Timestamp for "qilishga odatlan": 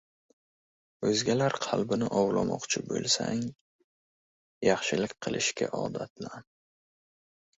5.27-6.49